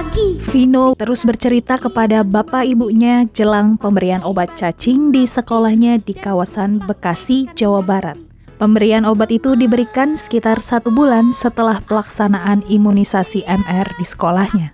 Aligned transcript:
lagi. 0.00 0.40
Vino 0.48 0.96
terus 0.96 1.28
bercerita 1.28 1.76
kepada 1.76 2.24
bapak 2.24 2.64
ibunya 2.64 3.28
jelang 3.36 3.76
pemberian 3.76 4.24
obat 4.24 4.56
cacing 4.56 5.12
di 5.12 5.28
sekolahnya 5.28 6.00
di 6.00 6.16
kawasan 6.16 6.80
Bekasi, 6.80 7.52
Jawa 7.52 7.84
Barat. 7.84 8.16
Pemberian 8.56 9.08
obat 9.08 9.32
itu 9.32 9.56
diberikan 9.56 10.16
sekitar 10.16 10.60
satu 10.60 10.92
bulan 10.92 11.32
setelah 11.32 11.80
pelaksanaan 11.84 12.60
imunisasi 12.68 13.44
MR 13.48 13.88
di 13.96 14.04
sekolahnya. 14.04 14.68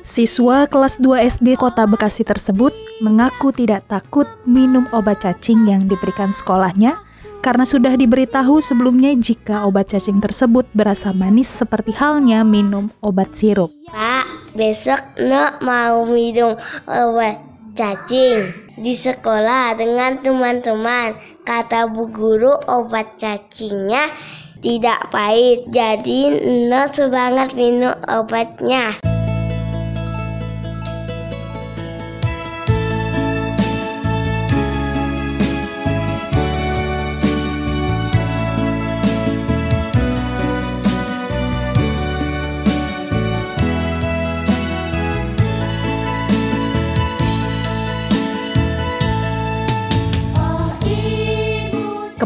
Siswa 0.00 0.64
kelas 0.68 0.96
2 0.96 1.28
SD 1.28 1.60
kota 1.60 1.84
Bekasi 1.84 2.24
tersebut 2.24 2.72
mengaku 3.04 3.52
tidak 3.52 3.88
takut 3.88 4.28
minum 4.48 4.88
obat 4.96 5.24
cacing 5.24 5.68
yang 5.68 5.84
diberikan 5.84 6.32
sekolahnya 6.32 6.96
karena 7.40 7.64
sudah 7.64 7.96
diberitahu 7.96 8.60
sebelumnya 8.60 9.16
jika 9.16 9.64
obat 9.64 9.90
cacing 9.90 10.20
tersebut 10.20 10.68
berasa 10.76 11.10
manis 11.16 11.48
seperti 11.48 11.96
halnya 11.96 12.44
minum 12.44 12.92
obat 13.00 13.32
sirup. 13.32 13.72
Pak, 13.88 14.54
besok 14.54 15.00
Nok 15.16 15.64
mau 15.64 16.04
minum 16.04 16.54
obat 16.84 17.40
cacing 17.74 18.52
di 18.76 18.92
sekolah 18.92 19.74
dengan 19.80 20.20
teman-teman. 20.20 21.16
Kata 21.48 21.88
bu 21.88 22.06
guru 22.12 22.54
obat 22.68 23.16
cacingnya 23.16 24.12
tidak 24.60 25.08
pahit, 25.08 25.64
jadi 25.72 26.36
Nok 26.68 26.92
semangat 26.92 27.56
minum 27.56 27.96
obatnya. 28.04 29.09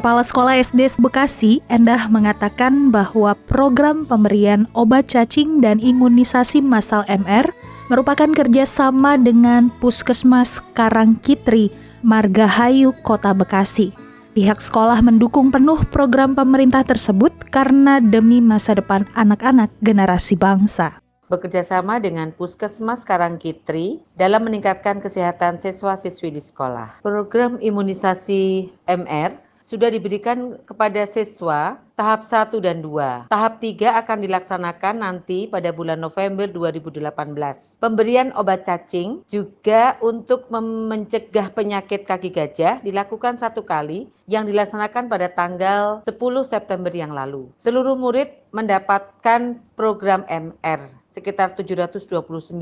Kepala 0.05 0.20
Sekolah 0.20 0.60
SD 0.60 1.00
Bekasi, 1.00 1.64
Endah 1.64 2.12
mengatakan 2.12 2.92
bahwa 2.92 3.33
program 3.48 4.05
pemberian 4.05 4.69
obat 4.77 5.08
cacing 5.08 5.64
dan 5.64 5.80
imunisasi 5.80 6.60
massal 6.60 7.08
MR 7.08 7.48
merupakan 7.88 8.28
kerjasama 8.28 9.16
dengan 9.16 9.72
Puskesmas 9.80 10.60
Karangkitri, 10.77 11.72
Margahayu, 12.05 12.92
Kota 13.00 13.32
Bekasi. 13.32 13.97
Pihak 14.36 14.60
sekolah 14.60 15.00
mendukung 15.00 15.48
penuh 15.48 15.80
program 15.88 16.36
pemerintah 16.36 16.84
tersebut 16.84 17.32
karena 17.48 17.97
demi 17.97 18.44
masa 18.44 18.77
depan 18.77 19.08
anak-anak 19.16 19.72
generasi 19.80 20.36
bangsa 20.36 21.00
bekerjasama 21.32 21.97
dengan 21.97 22.28
Puskesmas 22.36 23.08
Karangkitri 23.08 24.05
dalam 24.20 24.44
meningkatkan 24.44 25.00
kesehatan 25.00 25.56
siswa-siswi 25.56 26.28
di 26.28 26.44
sekolah. 26.44 27.00
Program 27.00 27.56
imunisasi 27.56 28.69
MR 28.84 29.32
sudah 29.64 29.88
diberikan 29.88 30.60
kepada 30.68 31.08
siswa 31.08 31.80
tahap 31.95 32.27
1 32.27 32.59
dan 32.59 32.83
2. 32.83 33.31
Tahap 33.31 33.62
3 33.62 34.03
akan 34.03 34.19
dilaksanakan 34.27 34.95
nanti 34.98 35.47
pada 35.47 35.70
bulan 35.70 36.03
November 36.03 36.50
2018. 36.50 37.78
Pemberian 37.78 38.34
obat 38.34 38.67
cacing 38.67 39.23
juga 39.31 39.95
untuk 40.03 40.50
mencegah 40.50 41.55
penyakit 41.55 42.03
kaki 42.03 42.34
gajah 42.34 42.83
dilakukan 42.83 43.39
satu 43.39 43.62
kali 43.62 44.11
yang 44.27 44.45
dilaksanakan 44.45 45.06
pada 45.06 45.31
tanggal 45.31 46.03
10 46.03 46.19
September 46.42 46.91
yang 46.91 47.15
lalu. 47.15 47.47
Seluruh 47.55 47.95
murid 47.95 48.42
mendapatkan 48.50 49.62
program 49.78 50.27
MR 50.27 50.91
sekitar 51.15 51.55
729. 51.55 52.59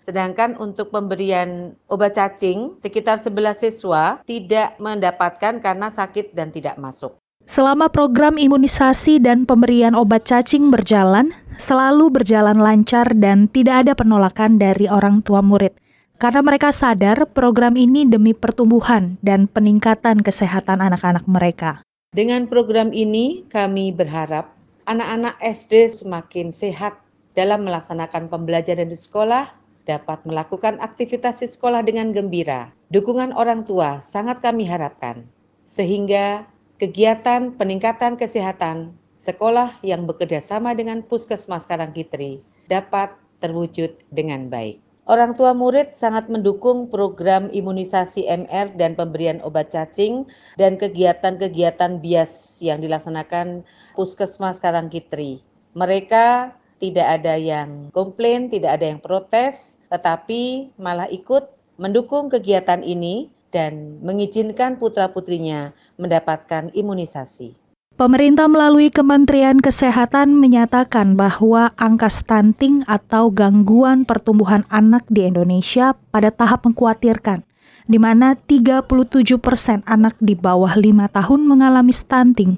Sedangkan 0.00 0.56
untuk 0.56 0.88
pemberian 0.88 1.76
obat 1.92 2.16
cacing, 2.16 2.80
sekitar 2.80 3.20
11 3.20 3.60
siswa 3.60 4.16
tidak 4.24 4.80
mendapatkan 4.80 5.60
karena 5.60 5.92
sakit 5.92 6.32
dan 6.32 6.48
tidak 6.48 6.80
masuk. 6.80 7.21
Selama 7.42 7.90
program 7.90 8.38
imunisasi 8.38 9.18
dan 9.18 9.44
pemberian 9.44 9.98
obat 9.98 10.22
cacing 10.22 10.70
berjalan, 10.70 11.34
selalu 11.58 12.08
berjalan 12.14 12.54
lancar 12.54 13.10
dan 13.18 13.50
tidak 13.50 13.86
ada 13.86 13.92
penolakan 13.98 14.62
dari 14.62 14.86
orang 14.86 15.26
tua 15.26 15.42
murid. 15.42 15.74
Karena 16.22 16.38
mereka 16.38 16.70
sadar 16.70 17.26
program 17.34 17.74
ini 17.74 18.06
demi 18.06 18.30
pertumbuhan 18.30 19.18
dan 19.26 19.50
peningkatan 19.50 20.22
kesehatan 20.22 20.78
anak-anak 20.78 21.26
mereka. 21.26 21.82
Dengan 22.14 22.46
program 22.46 22.94
ini, 22.94 23.42
kami 23.50 23.90
berharap 23.90 24.54
anak-anak 24.86 25.34
SD 25.42 25.90
semakin 25.90 26.54
sehat 26.54 26.94
dalam 27.34 27.66
melaksanakan 27.66 28.30
pembelajaran 28.30 28.86
di 28.86 28.94
sekolah 28.94 29.50
dapat 29.82 30.22
melakukan 30.22 30.78
aktivitas 30.78 31.42
di 31.42 31.48
sekolah 31.50 31.82
dengan 31.82 32.14
gembira. 32.14 32.70
Dukungan 32.94 33.34
orang 33.34 33.66
tua 33.66 33.98
sangat 33.98 34.38
kami 34.38 34.62
harapkan, 34.62 35.26
sehingga 35.66 36.46
kegiatan 36.82 37.54
peningkatan 37.54 38.18
kesehatan 38.18 38.90
sekolah 39.14 39.70
yang 39.86 40.02
bekerja 40.02 40.42
sama 40.42 40.74
dengan 40.74 40.98
Puskesmas 41.06 41.62
Karangkitri 41.62 42.42
dapat 42.66 43.14
terwujud 43.38 43.94
dengan 44.10 44.50
baik. 44.50 44.82
Orang 45.06 45.38
tua 45.38 45.54
murid 45.54 45.94
sangat 45.94 46.26
mendukung 46.26 46.90
program 46.90 47.46
imunisasi 47.54 48.26
MR 48.26 48.74
dan 48.74 48.98
pemberian 48.98 49.38
obat 49.46 49.70
cacing 49.70 50.26
dan 50.58 50.74
kegiatan-kegiatan 50.74 52.02
bias 52.02 52.58
yang 52.58 52.82
dilaksanakan 52.82 53.62
Puskesmas 53.94 54.58
Karangkitri. 54.58 55.38
Mereka 55.78 56.50
tidak 56.82 57.22
ada 57.22 57.38
yang 57.38 57.94
komplain, 57.94 58.50
tidak 58.50 58.82
ada 58.82 58.90
yang 58.90 58.98
protes, 58.98 59.78
tetapi 59.86 60.74
malah 60.82 61.06
ikut 61.14 61.46
mendukung 61.78 62.26
kegiatan 62.26 62.82
ini 62.82 63.30
dan 63.52 64.00
mengizinkan 64.00 64.80
putra-putrinya 64.80 65.76
mendapatkan 66.00 66.72
imunisasi. 66.72 67.54
Pemerintah 67.92 68.48
melalui 68.48 68.88
Kementerian 68.88 69.60
Kesehatan 69.60 70.32
menyatakan 70.32 71.12
bahwa 71.12 71.76
angka 71.76 72.08
stunting 72.08 72.80
atau 72.88 73.28
gangguan 73.28 74.08
pertumbuhan 74.08 74.64
anak 74.72 75.04
di 75.12 75.28
Indonesia 75.28 75.92
pada 76.08 76.32
tahap 76.32 76.64
mengkhawatirkan, 76.64 77.44
di 77.84 78.00
mana 78.00 78.32
37 78.32 78.88
persen 79.36 79.84
anak 79.84 80.16
di 80.24 80.32
bawah 80.32 80.72
5 80.72 81.12
tahun 81.12 81.40
mengalami 81.44 81.92
stunting. 81.92 82.56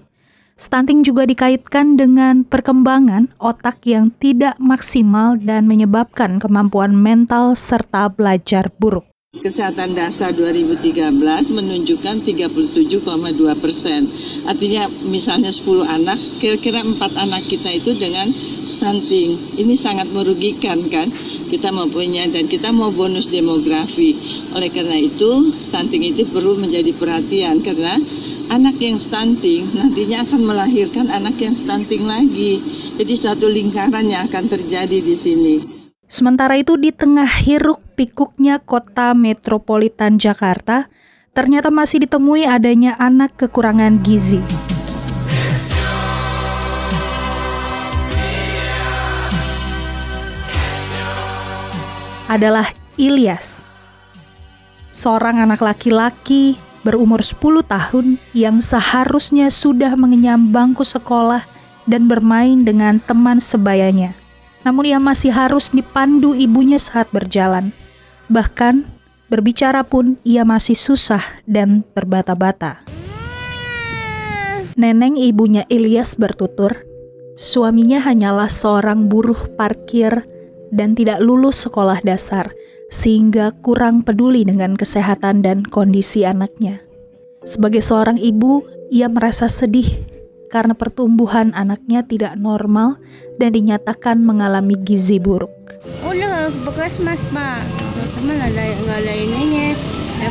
Stunting 0.55 1.03
juga 1.03 1.27
dikaitkan 1.27 1.99
dengan 1.99 2.47
perkembangan 2.47 3.35
otak 3.43 3.83
yang 3.91 4.15
tidak 4.15 4.55
maksimal 4.63 5.35
dan 5.35 5.67
menyebabkan 5.67 6.39
kemampuan 6.39 6.95
mental 6.95 7.59
serta 7.59 8.07
belajar 8.07 8.71
buruk. 8.79 9.14
Kesehatan 9.35 9.99
dasar 9.99 10.31
2013 10.31 10.95
menunjukkan 11.51 12.23
37,2 12.23 13.03
persen. 13.59 14.07
Artinya 14.47 14.87
misalnya 15.03 15.51
10 15.51 15.83
anak, 15.83 16.15
kira-kira 16.39 16.87
4 16.87 17.03
anak 17.19 17.43
kita 17.51 17.67
itu 17.75 17.99
dengan 17.99 18.31
stunting. 18.71 19.59
Ini 19.59 19.75
sangat 19.75 20.07
merugikan 20.15 20.87
kan? 20.87 21.11
Kita 21.51 21.75
mempunyai 21.75 22.31
dan 22.31 22.47
kita 22.47 22.71
mau 22.71 22.95
bonus 22.95 23.27
demografi. 23.27 24.15
Oleh 24.55 24.71
karena 24.71 25.03
itu, 25.03 25.51
stunting 25.59 26.15
itu 26.15 26.31
perlu 26.31 26.55
menjadi 26.55 26.95
perhatian 26.95 27.59
karena 27.67 27.99
anak 28.55 28.79
yang 28.79 29.03
stunting 29.03 29.67
nantinya 29.75 30.31
akan 30.31 30.47
melahirkan 30.47 31.11
anak 31.11 31.43
yang 31.43 31.59
stunting 31.59 32.07
lagi. 32.07 32.63
Jadi 33.03 33.15
suatu 33.19 33.51
lingkaran 33.51 34.07
yang 34.07 34.31
akan 34.31 34.47
terjadi 34.47 35.03
di 35.03 35.15
sini. 35.19 35.55
Sementara 36.07 36.55
itu 36.55 36.79
di 36.79 36.95
tengah 36.95 37.27
hiruk 37.27 37.84
pikuknya 37.95 38.59
kota 38.59 39.15
metropolitan 39.15 40.19
Jakarta, 40.19 40.91
ternyata 41.31 41.71
masih 41.71 42.03
ditemui 42.03 42.47
adanya 42.47 42.99
anak 42.99 43.39
kekurangan 43.39 44.03
gizi. 44.03 44.43
Adalah 52.27 52.67
Ilyas, 52.99 53.63
seorang 54.91 55.39
anak 55.43 55.63
laki-laki 55.63 56.59
berumur 56.85 57.25
10 57.25 57.65
tahun 57.65 58.07
yang 58.37 58.61
seharusnya 58.61 59.49
sudah 59.49 59.97
mengenyam 59.97 60.53
bangku 60.53 60.83
sekolah 60.83 61.43
dan 61.85 62.09
bermain 62.09 62.65
dengan 62.65 63.01
teman 63.01 63.41
sebayanya. 63.41 64.17
Namun 64.65 64.89
ia 64.89 64.97
masih 64.97 65.33
harus 65.33 65.69
dipandu 65.69 66.33
ibunya 66.33 66.81
saat 66.81 67.09
berjalan. 67.13 67.77
Bahkan 68.29 68.85
berbicara 69.29 69.85
pun 69.85 70.17
ia 70.25 70.45
masih 70.45 70.77
susah 70.77 71.23
dan 71.49 71.85
terbata-bata. 71.97 72.85
Neneng 74.75 75.15
ibunya 75.15 75.63
Ilyas 75.71 76.19
bertutur, 76.19 76.83
suaminya 77.39 78.03
hanyalah 78.03 78.51
seorang 78.51 79.07
buruh 79.07 79.55
parkir 79.55 80.27
dan 80.75 80.99
tidak 80.99 81.23
lulus 81.23 81.63
sekolah 81.63 82.03
dasar 82.03 82.51
sehingga 82.91 83.55
kurang 83.63 84.03
peduli 84.03 84.43
dengan 84.43 84.75
kesehatan 84.75 85.47
dan 85.47 85.63
kondisi 85.63 86.27
anaknya. 86.27 86.83
Sebagai 87.47 87.87
seorang 87.87 88.19
ibu, 88.19 88.67
ia 88.91 89.07
merasa 89.07 89.47
sedih 89.47 89.87
karena 90.51 90.75
pertumbuhan 90.75 91.55
anaknya 91.55 92.03
tidak 92.03 92.35
normal 92.35 92.99
dan 93.39 93.55
dinyatakan 93.55 94.19
mengalami 94.19 94.75
gizi 94.75 95.23
buruk. 95.23 95.54
Ke 96.65 96.73
puskesmas 96.73 97.21
pak 97.29 97.61
sama 98.17 98.41
ada 98.41 98.65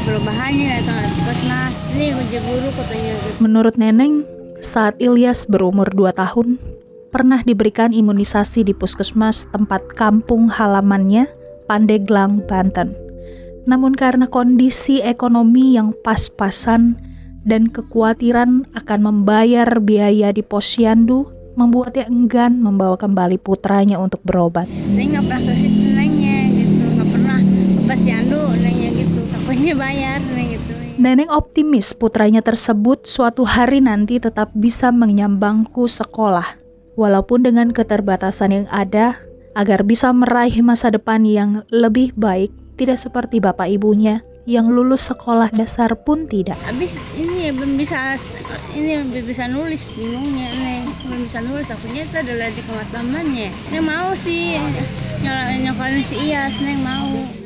perubahannya 0.02 0.82
atau 0.82 0.98
puskesmas 1.22 1.74
ini 1.94 2.10
kunci 2.10 2.38
guru 2.42 2.70
katanya. 2.74 3.14
Menurut 3.38 3.78
Neneng, 3.78 4.26
saat 4.58 4.98
Ilyas 4.98 5.46
berumur 5.46 5.94
2 5.94 6.10
tahun, 6.18 6.58
pernah 7.14 7.46
diberikan 7.46 7.94
imunisasi 7.94 8.66
di 8.66 8.74
puskesmas 8.74 9.46
tempat 9.54 9.86
kampung 9.94 10.50
halamannya, 10.50 11.30
Pandeglang, 11.70 12.42
Banten. 12.50 12.98
Namun 13.70 13.94
karena 13.94 14.26
kondisi 14.26 15.06
ekonomi 15.06 15.78
yang 15.78 15.94
pas-pasan 16.02 16.98
dan 17.46 17.70
kekhawatiran 17.70 18.74
akan 18.74 19.00
membayar 19.06 19.70
biaya 19.78 20.34
di 20.34 20.42
posyandu, 20.42 21.30
membuatnya 21.54 22.10
enggan 22.10 22.58
membawa 22.58 22.98
kembali 22.98 23.38
putranya 23.38 24.02
untuk 24.02 24.26
berobat. 24.26 24.66
Nggak 24.66 25.22
pernah 25.30 25.42
ke 25.46 25.54
situ 25.54 25.86
nanya 25.94 26.50
gitu, 26.50 26.82
nggak 26.98 27.10
pernah 27.14 27.38
ke 27.46 27.82
posyandu 27.86 28.42
nanya 28.58 28.90
gitu, 28.98 29.20
takutnya 29.30 29.72
bayar 29.84 30.20
gitu. 30.24 30.72
Neneng 30.96 31.28
optimis 31.28 31.92
putranya 31.92 32.40
tersebut 32.40 33.04
suatu 33.04 33.44
hari 33.44 33.84
nanti 33.84 34.24
tetap 34.24 34.56
bisa 34.56 34.94
mengenyam 34.96 35.36
bangku 35.36 35.90
sekolah, 35.90 36.56
walaupun 36.96 37.44
dengan 37.44 37.76
keterbatasan 37.76 38.64
yang 38.64 38.68
ada, 38.72 39.20
agar 39.60 39.84
bisa 39.84 40.14
meraih 40.16 40.64
masa 40.64 40.88
depan 40.94 41.28
yang 41.28 41.68
lebih 41.74 42.16
baik 42.16 42.54
tidak 42.80 42.98
seperti 43.02 43.44
bapak 43.44 43.70
ibunya 43.70 44.24
yang 44.44 44.68
lulus 44.68 45.08
sekolah 45.08 45.48
dasar 45.56 45.96
pun 45.96 46.28
tidak. 46.28 46.60
Habis 46.68 46.92
ini 47.16 47.48
ya 47.48 47.52
belum 47.56 47.80
bisa 47.80 48.20
ini 48.76 49.00
belum 49.08 49.24
bisa 49.24 49.48
nulis 49.48 49.82
bingungnya 49.96 50.48
nih 50.52 50.82
belum 51.08 51.20
bisa 51.28 51.40
nulis 51.40 51.68
akunya 51.72 52.04
itu 52.04 52.16
adalah 52.20 52.50
di 52.52 52.62
kematamannya. 52.68 53.50
Neng 53.72 53.84
mau 53.88 54.12
sih 54.20 54.60
nyolong 55.24 55.64
nyokolin 55.64 56.04
si 56.12 56.16
Iyas 56.28 56.56
neng 56.60 56.80
mau. 56.84 57.43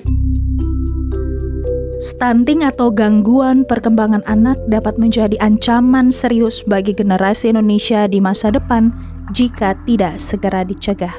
Stunting 1.98 2.62
atau 2.62 2.94
gangguan 2.94 3.66
perkembangan 3.66 4.22
anak 4.30 4.62
dapat 4.70 5.02
menjadi 5.02 5.34
ancaman 5.42 6.14
serius 6.14 6.62
bagi 6.62 6.94
generasi 6.94 7.50
Indonesia 7.50 8.06
di 8.06 8.22
masa 8.22 8.54
depan 8.54 8.94
jika 9.34 9.74
tidak 9.90 10.22
segera 10.22 10.62
dicegah. 10.62 11.18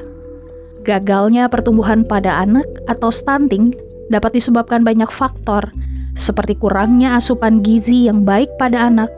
Gagalnya 0.87 1.51
pertumbuhan 1.51 2.07
pada 2.07 2.39
anak 2.39 2.63
atau 2.87 3.11
stunting 3.11 3.75
dapat 4.07 4.39
disebabkan 4.39 4.87
banyak 4.87 5.11
faktor, 5.11 5.67
seperti 6.15 6.55
kurangnya 6.55 7.19
asupan 7.19 7.59
gizi 7.59 8.07
yang 8.07 8.23
baik 8.23 8.47
pada 8.55 8.87
anak, 8.87 9.11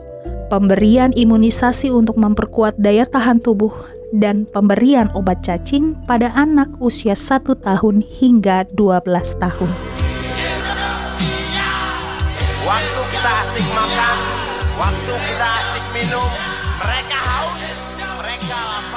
pemberian 0.50 1.14
imunisasi 1.14 1.94
untuk 1.94 2.18
memperkuat 2.18 2.74
daya 2.74 3.06
tahan 3.06 3.38
tubuh, 3.38 3.70
dan 4.10 4.50
pemberian 4.50 5.14
obat 5.14 5.46
cacing 5.46 5.94
pada 6.10 6.34
anak 6.34 6.74
usia 6.82 7.14
1 7.14 7.54
tahun 7.54 8.02
hingga 8.02 8.66
12 8.74 9.38
tahun. 9.38 10.01
Asik 13.32 13.66
makan, 13.72 14.18
waktu 14.76 15.14
kita 15.16 15.48
asik 15.48 15.84
minum, 15.96 16.30
mereka 16.84 17.16
haus, 17.16 17.60
mereka 18.20 18.58
lapar. 18.60 18.91